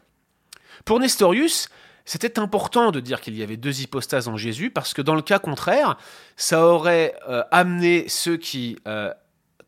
Pour 0.86 1.00
Nestorius, 1.00 1.70
c'était 2.06 2.40
important 2.40 2.92
de 2.92 3.00
dire 3.00 3.22
qu'il 3.22 3.36
y 3.36 3.44
avait 3.44 3.58
deux 3.58 3.82
hypostases 3.82 4.28
en 4.28 4.38
Jésus, 4.38 4.70
parce 4.70 4.94
que 4.94 5.02
dans 5.02 5.16
le 5.16 5.22
cas 5.22 5.40
contraire, 5.40 5.98
ça 6.36 6.66
aurait 6.68 7.16
euh, 7.30 7.44
amené 7.52 8.10
ceux 8.10 8.38
qui 8.38 8.78
euh, 8.88 9.13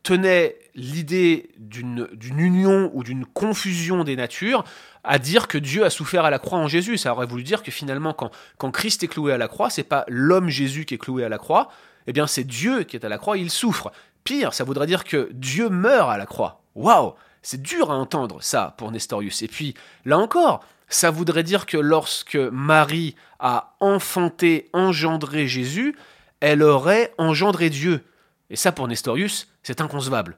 tenaient 0.03 0.55
l'idée 0.75 1.49
d'une 1.57 2.07
union 2.37 2.91
ou 2.93 3.03
d'une 3.03 3.25
confusion 3.25 4.03
des 4.03 4.15
natures 4.15 4.65
à 5.05 5.19
dire 5.19 5.47
que 5.47 5.57
Dieu 5.57 5.85
a 5.85 5.89
souffert 5.89 6.25
à 6.25 6.29
la 6.29 6.39
croix 6.39 6.59
en 6.59 6.67
Jésus. 6.67 6.97
Ça 6.97 7.13
aurait 7.13 7.25
voulu 7.25 7.43
dire 7.43 7.63
que 7.63 7.71
finalement, 7.71 8.13
quand, 8.13 8.31
quand 8.57 8.71
Christ 8.71 9.03
est 9.03 9.07
cloué 9.07 9.31
à 9.31 9.37
la 9.37 9.47
croix, 9.47 9.69
c'est 9.69 9.83
pas 9.83 10.03
l'homme 10.07 10.49
Jésus 10.49 10.85
qui 10.85 10.95
est 10.95 10.99
cloué 10.99 11.23
à 11.23 11.29
la 11.29 11.37
croix, 11.37 11.69
eh 12.07 12.13
bien 12.13 12.27
c'est 12.27 12.43
Dieu 12.43 12.83
qui 12.83 12.97
est 12.97 13.05
à 13.05 13.09
la 13.09 13.17
croix, 13.17 13.37
il 13.37 13.49
souffre. 13.49 13.91
Pire, 14.23 14.53
ça 14.53 14.63
voudrait 14.63 14.87
dire 14.87 15.03
que 15.03 15.29
Dieu 15.33 15.69
meurt 15.69 16.09
à 16.09 16.17
la 16.17 16.25
croix. 16.25 16.63
Waouh 16.75 17.13
C'est 17.41 17.61
dur 17.61 17.91
à 17.91 17.95
entendre 17.95 18.41
ça 18.41 18.73
pour 18.77 18.91
Nestorius. 18.91 19.43
Et 19.43 19.47
puis, 19.47 19.75
là 20.03 20.17
encore, 20.17 20.65
ça 20.87 21.11
voudrait 21.11 21.43
dire 21.43 21.65
que 21.65 21.77
lorsque 21.77 22.35
Marie 22.35 23.15
a 23.39 23.75
enfanté, 23.79 24.69
engendré 24.73 25.47
Jésus, 25.47 25.95
elle 26.39 26.63
aurait 26.63 27.13
engendré 27.17 27.69
Dieu. 27.69 28.03
Et 28.49 28.55
ça, 28.55 28.71
pour 28.71 28.87
Nestorius, 28.87 29.47
c'est 29.63 29.81
inconcevable. 29.81 30.37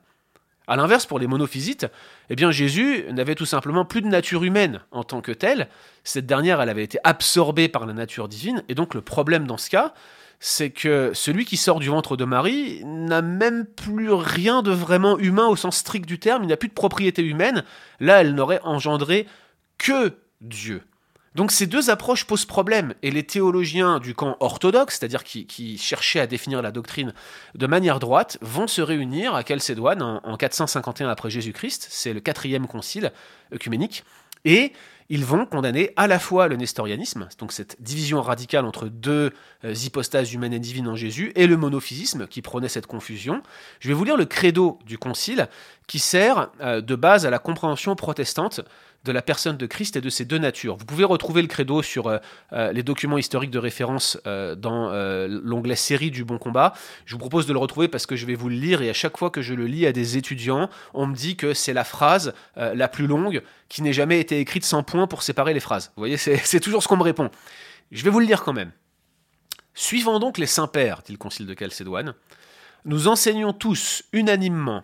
A 0.67 0.75
l'inverse, 0.75 1.05
pour 1.05 1.19
les 1.19 1.27
monophysites, 1.27 1.87
eh 2.29 2.35
bien 2.35 2.51
Jésus 2.51 3.05
n'avait 3.11 3.35
tout 3.35 3.45
simplement 3.45 3.85
plus 3.85 4.01
de 4.01 4.07
nature 4.07 4.43
humaine 4.43 4.81
en 4.91 5.05
tant 5.05 5.21
que 5.21 5.31
telle. 5.31 5.69
Cette 6.03 6.25
dernière, 6.25 6.61
elle 6.61 6.69
avait 6.69 6.83
été 6.83 6.99
absorbée 7.05 7.69
par 7.69 7.85
la 7.85 7.93
nature 7.93 8.27
divine. 8.27 8.63
Et 8.67 8.75
donc 8.75 8.93
le 8.93 9.01
problème 9.01 9.47
dans 9.47 9.57
ce 9.57 9.69
cas, 9.69 9.93
c'est 10.39 10.69
que 10.69 11.11
celui 11.13 11.45
qui 11.45 11.55
sort 11.55 11.79
du 11.79 11.87
ventre 11.87 12.17
de 12.17 12.25
Marie 12.25 12.83
n'a 12.83 13.21
même 13.21 13.65
plus 13.65 14.11
rien 14.11 14.61
de 14.61 14.71
vraiment 14.71 15.17
humain 15.17 15.47
au 15.47 15.55
sens 15.55 15.77
strict 15.77 16.05
du 16.05 16.19
terme. 16.19 16.43
Il 16.43 16.47
n'a 16.47 16.57
plus 16.57 16.69
de 16.69 16.73
propriété 16.73 17.23
humaine. 17.23 17.63
Là, 18.01 18.21
elle 18.21 18.35
n'aurait 18.35 18.61
engendré 18.63 19.25
que 19.77 20.13
Dieu. 20.41 20.83
Donc 21.35 21.51
ces 21.51 21.67
deux 21.67 21.91
approches 21.91 22.25
posent 22.25 22.45
problème, 22.45 22.95
et 23.03 23.11
les 23.11 23.21
théologiens 23.21 23.99
du 23.99 24.15
camp 24.15 24.37
orthodoxe, 24.39 24.97
c'est-à-dire 24.97 25.23
qui, 25.23 25.77
cherchaient 25.77 26.19
à 26.19 26.25
définir 26.25 26.63
la 26.63 26.71
doctrine 26.71 27.13
de 27.53 27.67
manière 27.67 27.99
droite, 27.99 28.39
vont 28.41 28.65
se 28.65 28.81
réunir 28.81 29.35
à 29.35 29.45
Chalcédoine 29.45 30.01
en, 30.01 30.21
en 30.23 30.35
451 30.35 31.09
après 31.09 31.29
Jésus-Christ, 31.29 31.87
c'est 31.91 32.13
le 32.13 32.21
quatrième 32.21 32.65
concile 32.65 33.11
œcuménique, 33.53 34.03
et 34.45 34.73
ils 35.09 35.23
vont 35.23 35.45
condamner 35.45 35.91
à 35.95 36.07
la 36.07 36.19
fois 36.19 36.47
le 36.47 36.57
nestorianisme, 36.57 37.29
donc 37.39 37.53
cette 37.53 37.81
division 37.81 38.21
radicale 38.21 38.65
entre 38.65 38.87
deux 38.87 39.31
euh, 39.63 39.73
hypostases 39.73 40.33
humaines 40.33 40.53
et 40.53 40.59
divines 40.59 40.87
en 40.87 40.95
Jésus, 40.95 41.31
et 41.35 41.47
le 41.47 41.55
monophysisme 41.55 42.27
qui 42.27 42.41
prônait 42.41 42.67
cette 42.67 42.87
confusion. 42.87 43.41
Je 43.79 43.87
vais 43.87 43.93
vous 43.93 44.03
lire 44.03 44.17
le 44.17 44.25
credo 44.25 44.79
du 44.85 44.97
concile 44.97 45.47
qui 45.87 45.99
sert 45.99 46.49
euh, 46.59 46.81
de 46.81 46.95
base 46.95 47.25
à 47.25 47.29
la 47.29 47.39
compréhension 47.39 47.95
protestante 47.95 48.61
de 49.07 49.11
la 49.11 49.21
personne 49.21 49.57
de 49.57 49.65
Christ 49.65 49.95
et 49.95 50.01
de 50.01 50.09
ses 50.09 50.25
deux 50.25 50.37
natures. 50.37 50.75
Vous 50.75 50.85
pouvez 50.85 51.05
retrouver 51.05 51.41
le 51.41 51.47
credo 51.47 51.81
sur 51.81 52.07
euh, 52.07 52.17
euh, 52.53 52.71
les 52.71 52.83
documents 52.83 53.17
historiques 53.17 53.51
de 53.51 53.57
référence 53.57 54.19
euh, 54.27 54.53
dans 54.53 54.91
l'onglet 55.27 55.75
série 55.75 56.11
du 56.11 56.23
Bon 56.23 56.37
Combat. 56.37 56.73
Je 57.05 57.13
vous 57.13 57.19
propose 57.19 57.47
de 57.47 57.53
le 57.53 57.59
retrouver 57.59 57.87
parce 57.87 58.05
que 58.05 58.15
je 58.15 58.25
vais 58.25 58.35
vous 58.35 58.49
le 58.49 58.55
lire 58.55 58.81
et 58.81 58.89
à 58.89 58.93
chaque 58.93 59.17
fois 59.17 59.29
que 59.29 59.41
je 59.41 59.53
le 59.53 59.65
lis 59.65 59.87
à 59.87 59.91
des 59.91 60.17
étudiants, 60.17 60.69
on 60.93 61.07
me 61.07 61.15
dit 61.15 61.37
que 61.37 61.53
c'est 61.53 61.73
la 61.73 61.83
phrase 61.83 62.33
la 62.55 62.87
plus 62.87 63.07
longue 63.07 63.41
qui 63.69 63.81
n'ait 63.81 63.93
jamais 63.93 64.19
été 64.19 64.39
écrite 64.39 64.65
sans 64.65 64.83
point 64.83 65.07
pour 65.07 65.23
séparer 65.23 65.53
les 65.53 65.59
phrases. 65.59 65.91
Vous 65.95 66.01
voyez, 66.01 66.17
c'est 66.17 66.59
toujours 66.61 66.83
ce 66.83 66.87
qu'on 66.87 66.97
me 66.97 67.03
répond. 67.03 67.29
Je 67.91 68.03
vais 68.03 68.09
vous 68.09 68.19
le 68.19 68.25
lire 68.25 68.43
quand 68.43 68.53
même. 68.53 68.71
Suivant 69.73 70.19
donc 70.19 70.37
les 70.37 70.45
saints 70.45 70.67
pères, 70.67 71.01
dit 71.05 71.13
le 71.13 71.17
concile 71.17 71.45
de 71.45 71.55
Chalcédoine, 71.57 72.13
nous 72.85 73.07
enseignons 73.07 73.53
tous 73.53 74.03
unanimement 74.11 74.83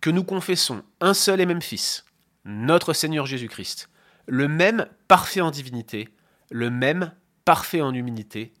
que 0.00 0.10
nous 0.10 0.24
confessons 0.24 0.82
un 1.00 1.14
seul 1.14 1.40
et 1.40 1.46
même 1.46 1.62
Fils 1.62 2.04
notre 2.44 2.92
Seigneur 2.92 3.26
Jésus-Christ, 3.26 3.88
le 4.26 4.48
même 4.48 4.86
parfait 5.08 5.40
en 5.40 5.50
divinité, 5.50 6.08
le 6.50 6.70
même 6.70 7.12
parfait 7.44 7.80
en 7.80 7.92
humilité, 7.92 8.52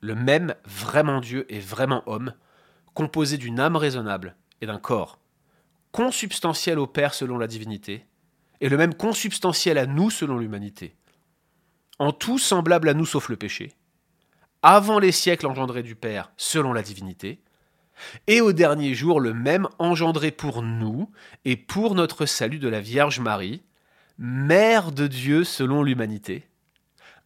le 0.00 0.14
même 0.14 0.54
vraiment 0.64 1.20
Dieu 1.20 1.46
et 1.48 1.60
vraiment 1.60 2.02
homme, 2.06 2.34
composé 2.94 3.36
d'une 3.36 3.60
âme 3.60 3.76
raisonnable 3.76 4.36
et 4.60 4.66
d'un 4.66 4.78
corps, 4.78 5.18
consubstantiel 5.92 6.78
au 6.78 6.86
Père 6.86 7.14
selon 7.14 7.38
la 7.38 7.46
divinité, 7.46 8.06
et 8.60 8.68
le 8.68 8.76
même 8.76 8.94
consubstantiel 8.94 9.78
à 9.78 9.86
nous 9.86 10.10
selon 10.10 10.38
l'humanité, 10.38 10.96
en 11.98 12.12
tout 12.12 12.38
semblable 12.38 12.88
à 12.88 12.94
nous 12.94 13.06
sauf 13.06 13.28
le 13.28 13.36
péché, 13.36 13.72
avant 14.62 14.98
les 14.98 15.12
siècles 15.12 15.46
engendrés 15.46 15.82
du 15.82 15.96
Père 15.96 16.32
selon 16.36 16.72
la 16.72 16.82
divinité, 16.82 17.42
et 18.26 18.40
au 18.40 18.52
dernier 18.52 18.94
jour 18.94 19.20
le 19.20 19.34
même 19.34 19.68
engendré 19.78 20.30
pour 20.30 20.62
nous 20.62 21.10
et 21.44 21.56
pour 21.56 21.94
notre 21.94 22.26
salut 22.26 22.58
de 22.58 22.68
la 22.68 22.80
Vierge 22.80 23.20
Marie, 23.20 23.62
Mère 24.18 24.92
de 24.92 25.06
Dieu 25.06 25.44
selon 25.44 25.82
l'humanité, 25.82 26.46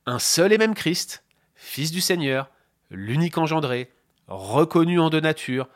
un 0.07 0.19
seul 0.19 0.53
et 0.53 0.59
même 0.59 0.75
Christ, 0.75 1.25
Fils 1.55 1.91
du 1.91 2.01
Seigneur, 2.01 2.51
l'unique 2.91 3.39
engendré, 3.39 3.91
reconnu 4.29 5.01
en 5.01 5.11
deux 5.11 5.21
natures, 5.21 5.69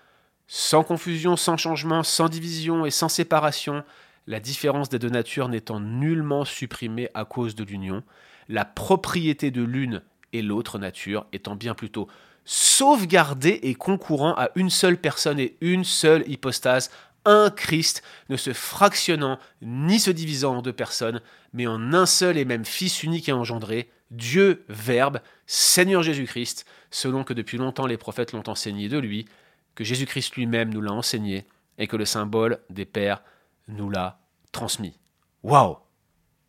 sans 0.47 0.85
confusion, 0.85 1.37
sans 1.37 1.57
changement, 1.57 2.03
sans 2.03 2.29
division 2.29 2.87
et 2.87 2.91
sans 2.91 3.09
séparation, 3.09 3.85
la 4.27 4.41
différence 4.41 4.89
des 4.89 4.99
deux 4.99 5.09
natures 5.09 5.49
n'étant 5.49 5.81
nullement 5.81 6.45
supprimée 6.45 7.09
à 7.15 7.25
cause 7.25 7.55
de 7.55 7.65
l'union, 7.65 8.03
la 8.49 8.65
propriété 8.65 9.51
de 9.51 9.63
l'une 9.63 10.03
et 10.33 10.43
l'autre 10.43 10.79
nature 10.79 11.27
étant 11.33 11.57
bien 11.57 11.75
plutôt 11.75 12.09
sauvegardé 12.51 13.61
et 13.63 13.75
concourant 13.75 14.33
à 14.33 14.49
une 14.55 14.71
seule 14.71 14.97
personne 14.97 15.39
et 15.39 15.59
une 15.61 15.85
seule 15.85 16.25
hypostase, 16.27 16.91
un 17.27 17.51
Christ, 17.51 18.03
ne 18.31 18.39
se 18.39 18.55
fractionnant 18.55 19.39
ni 19.61 20.01
se 20.01 20.11
divisant 20.11 20.57
en 20.57 20.63
deux 20.63 20.73
personnes, 20.73 21.21
mais 21.53 21.67
en 21.67 21.93
un 21.93 22.07
seul 22.07 22.39
et 22.39 22.47
même 22.47 22.65
Fils 22.65 23.03
unique 23.03 23.29
et 23.29 23.33
engendré, 23.33 23.91
Dieu 24.11 24.65
Verbe, 24.71 25.21
Seigneur 25.47 26.03
Jésus-Christ, 26.03 26.65
selon 26.91 27.23
que 27.23 27.35
depuis 27.35 27.59
longtemps 27.59 27.87
les 27.87 27.99
prophètes 27.99 28.33
l'ont 28.33 28.49
enseigné 28.49 28.89
de 28.89 28.97
lui, 28.97 29.27
que 29.75 29.85
Jésus-Christ 29.85 30.35
lui-même 30.37 30.73
nous 30.73 30.81
l'a 30.81 30.93
enseigné, 30.93 31.47
et 31.77 31.87
que 31.87 31.97
le 31.99 32.07
symbole 32.07 32.61
des 32.71 32.87
pères 32.87 33.23
nous 33.69 33.91
l'a 33.91 34.21
transmis. 34.53 34.99
Waouh 35.43 35.77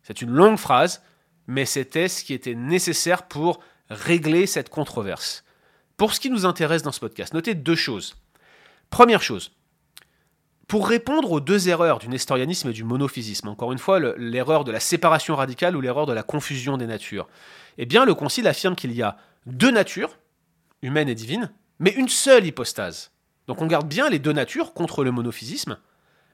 C'est 0.02 0.22
une 0.22 0.30
longue 0.30 0.56
phrase, 0.56 1.02
mais 1.46 1.66
c'était 1.66 2.08
ce 2.08 2.24
qui 2.24 2.32
était 2.32 2.54
nécessaire 2.54 3.28
pour 3.28 3.60
régler 3.90 4.46
cette 4.46 4.70
controverse. 4.70 5.44
Pour 6.00 6.14
ce 6.14 6.20
qui 6.20 6.30
nous 6.30 6.46
intéresse 6.46 6.80
dans 6.80 6.92
ce 6.92 7.00
podcast, 7.00 7.34
notez 7.34 7.54
deux 7.54 7.74
choses. 7.74 8.16
Première 8.88 9.22
chose, 9.22 9.52
pour 10.66 10.88
répondre 10.88 11.30
aux 11.30 11.40
deux 11.40 11.68
erreurs 11.68 11.98
du 11.98 12.08
nestorianisme 12.08 12.70
et 12.70 12.72
du 12.72 12.84
monophysisme, 12.84 13.48
encore 13.48 13.70
une 13.70 13.78
fois, 13.78 14.00
l'erreur 14.16 14.64
de 14.64 14.72
la 14.72 14.80
séparation 14.80 15.36
radicale 15.36 15.76
ou 15.76 15.82
l'erreur 15.82 16.06
de 16.06 16.14
la 16.14 16.22
confusion 16.22 16.78
des 16.78 16.86
natures, 16.86 17.28
eh 17.76 17.84
bien, 17.84 18.06
le 18.06 18.14
Concile 18.14 18.48
affirme 18.48 18.76
qu'il 18.76 18.92
y 18.92 19.02
a 19.02 19.18
deux 19.44 19.70
natures, 19.70 20.16
humaine 20.80 21.10
et 21.10 21.14
divine, 21.14 21.52
mais 21.80 21.90
une 21.90 22.08
seule 22.08 22.46
hypostase. 22.46 23.10
Donc 23.46 23.60
on 23.60 23.66
garde 23.66 23.86
bien 23.86 24.08
les 24.08 24.18
deux 24.18 24.32
natures 24.32 24.72
contre 24.72 25.04
le 25.04 25.10
monophysisme, 25.10 25.76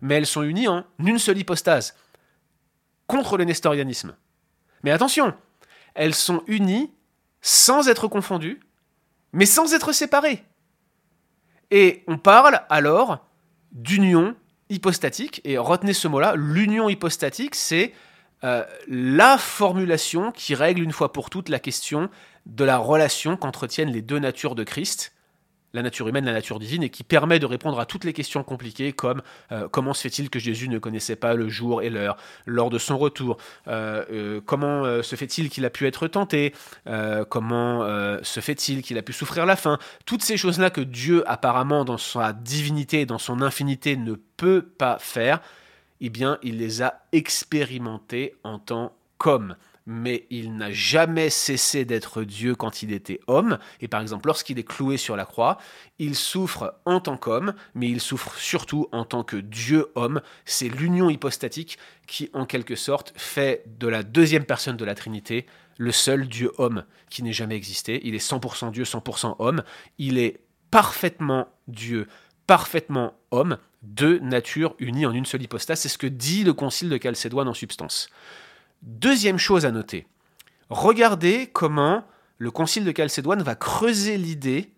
mais 0.00 0.14
elles 0.14 0.26
sont 0.26 0.44
unies 0.44 0.68
en 0.68 0.84
une 1.00 1.18
seule 1.18 1.38
hypostase, 1.38 1.96
contre 3.08 3.36
le 3.36 3.42
nestorianisme. 3.42 4.14
Mais 4.84 4.92
attention, 4.92 5.34
elles 5.96 6.14
sont 6.14 6.44
unies 6.46 6.92
sans 7.40 7.88
être 7.88 8.06
confondues 8.06 8.60
mais 9.36 9.46
sans 9.46 9.74
être 9.74 9.92
séparés. 9.92 10.42
Et 11.70 12.02
on 12.08 12.16
parle 12.16 12.62
alors 12.70 13.18
d'union 13.70 14.34
hypostatique, 14.70 15.42
et 15.44 15.58
retenez 15.58 15.92
ce 15.92 16.08
mot-là, 16.08 16.34
l'union 16.36 16.88
hypostatique, 16.88 17.54
c'est 17.54 17.92
euh, 18.44 18.64
la 18.88 19.36
formulation 19.36 20.32
qui 20.32 20.54
règle 20.54 20.82
une 20.82 20.92
fois 20.92 21.12
pour 21.12 21.28
toutes 21.28 21.50
la 21.50 21.58
question 21.58 22.08
de 22.46 22.64
la 22.64 22.78
relation 22.78 23.36
qu'entretiennent 23.36 23.90
les 23.90 24.00
deux 24.00 24.18
natures 24.18 24.54
de 24.54 24.64
Christ, 24.64 25.12
la 25.76 25.82
nature 25.82 26.08
humaine, 26.08 26.24
la 26.24 26.32
nature 26.32 26.58
divine, 26.58 26.82
et 26.82 26.90
qui 26.90 27.04
permet 27.04 27.38
de 27.38 27.46
répondre 27.46 27.78
à 27.78 27.86
toutes 27.86 28.04
les 28.04 28.12
questions 28.12 28.42
compliquées 28.42 28.92
comme 28.92 29.22
euh, 29.52 29.68
comment 29.68 29.94
se 29.94 30.02
fait-il 30.02 30.30
que 30.30 30.38
Jésus 30.38 30.68
ne 30.68 30.78
connaissait 30.78 31.16
pas 31.16 31.34
le 31.34 31.48
jour 31.48 31.82
et 31.82 31.90
l'heure 31.90 32.16
lors 32.46 32.70
de 32.70 32.78
son 32.78 32.98
retour? 32.98 33.36
Euh, 33.68 34.04
euh, 34.10 34.40
Comment 34.44 35.02
se 35.02 35.16
fait-il 35.16 35.50
qu'il 35.50 35.64
a 35.64 35.70
pu 35.70 35.86
être 35.86 36.08
tenté? 36.08 36.54
Comment 37.28 37.86
se 38.22 38.40
fait-il 38.40 38.82
qu'il 38.82 38.96
a 38.98 39.02
pu 39.02 39.12
souffrir 39.12 39.44
la 39.44 39.56
faim? 39.56 39.78
Toutes 40.06 40.22
ces 40.22 40.36
choses-là 40.36 40.70
que 40.70 40.80
Dieu 40.80 41.22
apparemment 41.30 41.84
dans 41.84 41.98
sa 41.98 42.32
divinité 42.32 43.04
dans 43.04 43.18
son 43.18 43.42
infinité 43.42 43.96
ne 43.96 44.14
peut 44.14 44.62
pas 44.62 44.98
faire, 44.98 45.40
eh 46.00 46.08
bien 46.08 46.38
il 46.42 46.58
les 46.58 46.82
a 46.82 47.02
expérimentées 47.12 48.34
en 48.44 48.58
tant 48.58 48.92
qu'homme 49.18 49.56
mais 49.86 50.26
il 50.30 50.56
n'a 50.56 50.72
jamais 50.72 51.30
cessé 51.30 51.84
d'être 51.84 52.24
Dieu 52.24 52.54
quand 52.54 52.82
il 52.82 52.92
était 52.92 53.20
homme. 53.28 53.58
Et 53.80 53.88
par 53.88 54.00
exemple, 54.00 54.26
lorsqu'il 54.26 54.58
est 54.58 54.64
cloué 54.64 54.96
sur 54.96 55.16
la 55.16 55.24
croix, 55.24 55.58
il 55.98 56.16
souffre 56.16 56.74
en 56.84 57.00
tant 57.00 57.16
qu'homme, 57.16 57.54
mais 57.74 57.88
il 57.88 58.00
souffre 58.00 58.36
surtout 58.36 58.88
en 58.92 59.04
tant 59.04 59.22
que 59.22 59.36
Dieu 59.36 59.86
homme. 59.94 60.20
C'est 60.44 60.68
l'union 60.68 61.08
hypostatique 61.08 61.78
qui, 62.06 62.30
en 62.32 62.46
quelque 62.46 62.74
sorte, 62.74 63.12
fait 63.16 63.64
de 63.78 63.86
la 63.86 64.02
deuxième 64.02 64.44
personne 64.44 64.76
de 64.76 64.84
la 64.84 64.94
Trinité 64.94 65.46
le 65.78 65.92
seul 65.92 66.26
Dieu 66.26 66.52
homme 66.58 66.84
qui 67.10 67.22
n'ait 67.22 67.32
jamais 67.32 67.56
existé. 67.56 68.00
Il 68.04 68.14
est 68.14 68.30
100% 68.30 68.72
Dieu, 68.72 68.84
100% 68.84 69.36
homme. 69.38 69.62
Il 69.98 70.18
est 70.18 70.40
parfaitement 70.70 71.48
Dieu, 71.68 72.08
parfaitement 72.46 73.14
homme, 73.30 73.58
deux 73.82 74.18
natures 74.18 74.74
unies 74.78 75.06
en 75.06 75.12
une 75.12 75.26
seule 75.26 75.42
hypostase. 75.42 75.80
C'est 75.80 75.88
ce 75.88 75.98
que 75.98 76.06
dit 76.06 76.44
le 76.44 76.54
concile 76.54 76.88
de 76.88 76.98
Chalcédoine 77.00 77.48
en 77.48 77.54
substance. 77.54 78.08
Deuxième 78.82 79.38
chose 79.38 79.66
à 79.66 79.70
noter, 79.70 80.06
regardez 80.68 81.48
comment 81.52 82.04
le 82.38 82.50
concile 82.50 82.84
de 82.84 82.92
Chalcédoine 82.96 83.42
va 83.42 83.54
creuser 83.54 84.16
l'idée 84.16 84.70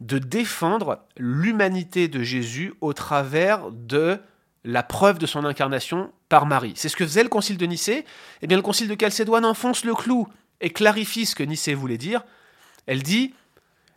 de 0.00 0.18
défendre 0.18 1.04
l'humanité 1.16 2.08
de 2.08 2.22
Jésus 2.22 2.74
au 2.80 2.92
travers 2.92 3.70
de 3.70 4.18
la 4.64 4.82
preuve 4.82 5.18
de 5.18 5.26
son 5.26 5.44
incarnation 5.44 6.12
par 6.28 6.44
Marie. 6.44 6.72
C'est 6.76 6.88
ce 6.88 6.96
que 6.96 7.06
faisait 7.06 7.22
le 7.22 7.28
concile 7.28 7.56
de 7.56 7.66
Nicée. 7.66 8.04
Eh 8.42 8.46
bien, 8.46 8.56
le 8.56 8.62
concile 8.62 8.88
de 8.88 8.96
Chalcédoine 9.00 9.44
enfonce 9.44 9.84
le 9.84 9.94
clou 9.94 10.28
et 10.60 10.70
clarifie 10.70 11.24
ce 11.24 11.34
que 11.34 11.44
Nicée 11.44 11.74
voulait 11.74 11.98
dire. 11.98 12.24
Elle 12.86 13.02
dit 13.02 13.32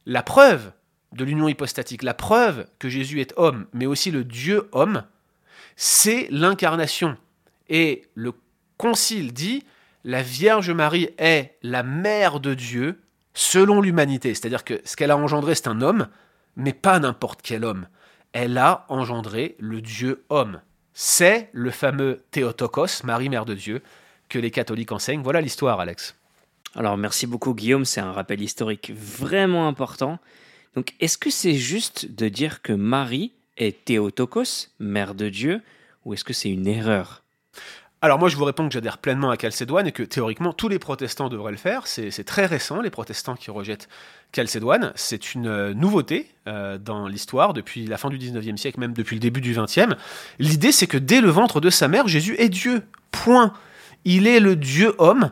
la 0.06 0.24
preuve 0.24 0.72
de 1.12 1.24
l'union 1.26 1.48
hypostatique, 1.48 2.04
la 2.04 2.14
preuve 2.14 2.68
que 2.78 2.88
Jésus 2.88 3.20
est 3.20 3.34
homme, 3.36 3.66
mais 3.74 3.88
aussi 3.88 4.12
le 4.12 4.24
Dieu 4.24 4.70
homme, 4.72 5.04
c'est 5.76 6.28
l'incarnation. 6.30 7.18
Et 7.68 8.04
le 8.14 8.34
Concile 8.80 9.34
dit 9.34 9.66
la 10.06 10.24
Vierge 10.24 10.72
Marie 10.72 11.10
est 11.18 11.58
la 11.64 11.84
mère 11.84 12.40
de 12.40 12.54
Dieu 12.54 13.02
selon 13.34 13.82
l'humanité. 13.82 14.34
C'est-à-dire 14.34 14.64
que 14.64 14.80
ce 14.86 14.96
qu'elle 14.96 15.12
a 15.12 15.18
engendré, 15.18 15.54
c'est 15.54 15.68
un 15.68 15.82
homme, 15.82 16.08
mais 16.56 16.72
pas 16.72 16.98
n'importe 16.98 17.42
quel 17.42 17.66
homme. 17.66 17.90
Elle 18.32 18.58
a 18.58 18.86
engendré 18.88 19.58
le 19.60 19.82
Dieu 19.82 20.24
homme. 20.30 20.62
C'est 20.94 21.50
le 21.52 21.72
fameux 21.72 22.24
Théotokos, 22.32 23.04
Marie, 23.04 23.28
mère 23.28 23.44
de 23.44 23.54
Dieu, 23.54 23.82
que 24.30 24.40
les 24.40 24.50
catholiques 24.50 24.94
enseignent. 24.94 25.24
Voilà 25.24 25.42
l'histoire, 25.42 25.82
Alex. 25.82 26.16
Alors 26.74 26.96
merci 26.96 27.28
beaucoup, 27.28 27.54
Guillaume. 27.54 27.84
C'est 27.84 28.00
un 28.00 28.14
rappel 28.14 28.42
historique 28.42 28.94
vraiment 28.96 29.68
important. 29.68 30.20
Donc, 30.76 30.94
est-ce 31.02 31.18
que 31.18 31.30
c'est 31.30 31.56
juste 31.56 32.16
de 32.16 32.30
dire 32.30 32.62
que 32.62 32.72
Marie 32.72 33.34
est 33.58 33.84
Théotokos, 33.84 34.70
mère 34.80 35.16
de 35.16 35.28
Dieu, 35.28 35.64
ou 36.06 36.14
est-ce 36.14 36.24
que 36.24 36.32
c'est 36.32 36.50
une 36.50 36.66
erreur? 36.66 37.24
Alors 38.02 38.18
moi 38.18 38.30
je 38.30 38.38
vous 38.38 38.46
réponds 38.46 38.68
que 38.68 38.74
j'adhère 38.74 38.98
pleinement 38.98 39.30
à 39.30 39.38
Chalcédoine 39.38 39.88
et 39.88 39.92
que 39.92 40.04
théoriquement 40.04 40.54
tous 40.54 40.70
les 40.70 40.80
protestants 40.80 41.28
devraient 41.28 41.52
le 41.52 41.58
faire. 41.58 41.86
C'est 41.86 42.24
très 42.24 42.46
récent 42.46 42.80
les 42.82 42.90
protestants 42.90 43.36
qui 43.36 43.52
rejettent 43.52 43.90
Chalcédoine. 44.34 44.94
C'est 44.96 45.34
une 45.34 45.48
euh, 45.48 45.74
nouveauté 45.74 46.32
euh, 46.48 46.78
dans 46.78 47.08
l'histoire 47.08 47.54
depuis 47.54 47.86
la 47.86 47.98
fin 47.98 48.10
du 48.10 48.18
19e 48.18 48.56
siècle, 48.56 48.80
même 48.80 48.94
depuis 48.94 49.16
le 49.16 49.20
début 49.20 49.42
du 49.42 49.54
20e. 49.54 49.98
L'idée 50.40 50.72
c'est 50.72 50.88
que 50.88 50.98
dès 50.98 51.20
le 51.20 51.30
ventre 51.30 51.60
de 51.60 51.70
sa 51.70 51.90
mère, 51.90 52.08
Jésus 52.08 52.36
est 52.40 52.50
Dieu. 52.50 52.84
Point. 53.12 53.54
Il 54.06 54.28
est 54.28 54.40
le 54.40 54.56
Dieu 54.56 54.96
homme. 54.98 55.32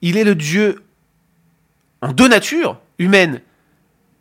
Il 0.00 0.16
est 0.16 0.24
le 0.24 0.34
Dieu 0.34 0.82
en 2.00 2.12
deux 2.12 2.28
natures, 2.28 2.78
humaine 2.98 3.40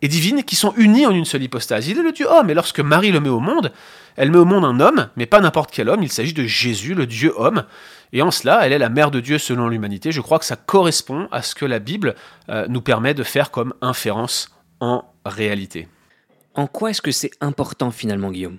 et 0.01 0.07
divine, 0.07 0.43
qui 0.43 0.55
sont 0.55 0.73
unies 0.77 1.05
en 1.05 1.11
une 1.11 1.25
seule 1.25 1.43
hypostase. 1.43 1.87
Il 1.87 1.97
est 1.97 2.03
le 2.03 2.11
Dieu 2.11 2.27
homme. 2.27 2.49
Et 2.49 2.53
lorsque 2.53 2.79
Marie 2.79 3.11
le 3.11 3.19
met 3.19 3.29
au 3.29 3.39
monde, 3.39 3.71
elle 4.15 4.31
met 4.31 4.37
au 4.37 4.45
monde 4.45 4.65
un 4.65 4.79
homme, 4.79 5.09
mais 5.15 5.25
pas 5.25 5.41
n'importe 5.41 5.71
quel 5.71 5.89
homme, 5.89 6.03
il 6.03 6.11
s'agit 6.11 6.33
de 6.33 6.45
Jésus, 6.45 6.93
le 6.93 7.05
Dieu 7.05 7.33
homme. 7.37 7.65
Et 8.13 8.21
en 8.21 8.31
cela, 8.31 8.65
elle 8.65 8.73
est 8.73 8.77
la 8.77 8.89
mère 8.89 9.11
de 9.11 9.19
Dieu 9.19 9.37
selon 9.37 9.67
l'humanité. 9.67 10.11
Je 10.11 10.21
crois 10.21 10.39
que 10.39 10.45
ça 10.45 10.55
correspond 10.55 11.27
à 11.31 11.41
ce 11.41 11.55
que 11.55 11.65
la 11.65 11.79
Bible 11.79 12.15
euh, 12.49 12.65
nous 12.69 12.81
permet 12.81 13.13
de 13.13 13.23
faire 13.23 13.51
comme 13.51 13.73
inférence 13.81 14.49
en 14.79 15.03
réalité. 15.25 15.87
En 16.53 16.67
quoi 16.67 16.91
est-ce 16.91 17.01
que 17.01 17.11
c'est 17.11 17.31
important 17.41 17.91
finalement, 17.91 18.31
Guillaume? 18.31 18.57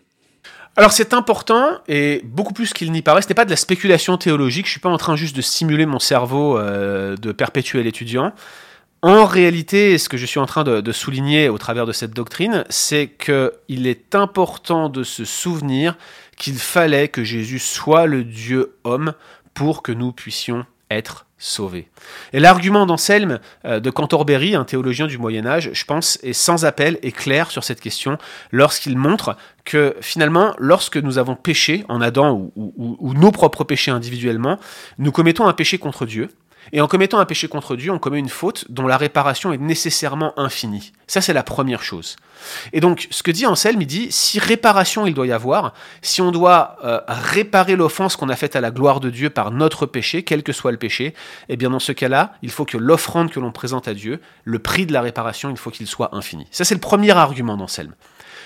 Alors 0.78 0.92
c'est 0.92 1.14
important 1.14 1.78
et 1.88 2.20
beaucoup 2.24 2.52
plus 2.52 2.74
qu'il 2.74 2.92
n'y 2.92 3.00
paraît. 3.00 3.22
Ce 3.22 3.28
n'est 3.28 3.34
pas 3.34 3.46
de 3.46 3.50
la 3.50 3.56
spéculation 3.56 4.18
théologique. 4.18 4.66
Je 4.66 4.72
suis 4.72 4.80
pas 4.80 4.90
en 4.90 4.98
train 4.98 5.16
juste 5.16 5.34
de 5.34 5.40
stimuler 5.40 5.86
mon 5.86 5.98
cerveau 5.98 6.58
euh, 6.58 7.16
de 7.16 7.32
perpétuel 7.32 7.86
étudiant. 7.86 8.34
En 9.08 9.24
réalité, 9.24 9.98
ce 9.98 10.08
que 10.08 10.16
je 10.16 10.26
suis 10.26 10.40
en 10.40 10.46
train 10.46 10.64
de, 10.64 10.90
souligner 10.90 11.48
au 11.48 11.58
travers 11.58 11.86
de 11.86 11.92
cette 11.92 12.10
doctrine, 12.10 12.64
c'est 12.70 13.06
qu'il 13.06 13.86
est 13.86 14.16
important 14.16 14.88
de 14.88 15.04
se 15.04 15.24
souvenir 15.24 15.96
qu'il 16.36 16.58
fallait 16.58 17.06
que 17.06 17.22
Jésus 17.22 17.60
soit 17.60 18.06
le 18.06 18.24
Dieu 18.24 18.74
homme 18.82 19.12
pour 19.54 19.84
que 19.84 19.92
nous 19.92 20.10
puissions 20.10 20.66
être 20.90 21.26
sauvés. 21.38 21.88
Et 22.32 22.40
l'argument 22.40 22.84
d'Anselme 22.84 23.38
euh, 23.64 23.78
de 23.78 23.90
Cantorbéry, 23.90 24.56
un 24.56 24.64
théologien 24.64 25.06
du 25.06 25.18
Moyen 25.18 25.46
Âge, 25.46 25.70
je 25.72 25.84
pense, 25.84 26.18
est 26.24 26.32
sans 26.32 26.64
appel 26.64 26.98
et 27.04 27.12
clair 27.12 27.52
sur 27.52 27.62
cette 27.62 27.80
question 27.80 28.18
lorsqu'il 28.50 28.98
montre 28.98 29.36
que 29.64 29.94
finalement, 30.00 30.52
lorsque 30.58 30.96
nous 30.96 31.18
avons 31.18 31.36
péché 31.36 31.84
en 31.88 32.00
Adam 32.00 32.50
ou 32.56 33.14
nos 33.14 33.30
propres 33.30 33.62
péchés 33.62 33.92
individuellement, 33.92 34.58
nous 34.98 35.12
commettons 35.12 35.46
un 35.46 35.52
péché 35.52 35.78
contre 35.78 36.06
Dieu, 36.06 36.28
et 36.72 36.80
en 36.80 36.88
commettant 36.88 37.18
un 37.18 37.24
péché 37.24 37.48
contre 37.48 37.76
Dieu, 37.76 37.92
on 37.92 37.98
commet 37.98 38.18
une 38.18 38.28
faute 38.28 38.64
dont 38.68 38.86
la 38.86 38.96
réparation 38.96 39.52
est 39.52 39.58
nécessairement 39.58 40.38
infinie. 40.38 40.92
Ça, 41.06 41.20
c'est 41.20 41.32
la 41.32 41.42
première 41.42 41.82
chose. 41.82 42.16
Et 42.72 42.80
donc, 42.80 43.08
ce 43.10 43.22
que 43.22 43.30
dit 43.30 43.46
Anselme, 43.46 43.80
il 43.82 43.86
dit, 43.86 44.08
si 44.10 44.38
réparation 44.38 45.06
il 45.06 45.14
doit 45.14 45.26
y 45.26 45.32
avoir, 45.32 45.72
si 46.02 46.20
on 46.20 46.32
doit 46.32 46.76
euh, 46.84 47.00
réparer 47.08 47.76
l'offense 47.76 48.16
qu'on 48.16 48.28
a 48.28 48.36
faite 48.36 48.56
à 48.56 48.60
la 48.60 48.70
gloire 48.70 49.00
de 49.00 49.10
Dieu 49.10 49.30
par 49.30 49.50
notre 49.50 49.86
péché, 49.86 50.22
quel 50.22 50.42
que 50.42 50.52
soit 50.52 50.72
le 50.72 50.78
péché, 50.78 51.14
eh 51.48 51.56
bien 51.56 51.70
dans 51.70 51.78
ce 51.78 51.92
cas-là, 51.92 52.34
il 52.42 52.50
faut 52.50 52.64
que 52.64 52.76
l'offrande 52.76 53.30
que 53.30 53.40
l'on 53.40 53.52
présente 53.52 53.88
à 53.88 53.94
Dieu, 53.94 54.20
le 54.44 54.58
prix 54.58 54.86
de 54.86 54.92
la 54.92 55.00
réparation, 55.00 55.50
il 55.50 55.56
faut 55.56 55.70
qu'il 55.70 55.86
soit 55.86 56.14
infini. 56.14 56.46
Ça, 56.50 56.64
c'est 56.64 56.74
le 56.74 56.80
premier 56.80 57.12
argument 57.12 57.56
d'Anselme. 57.56 57.94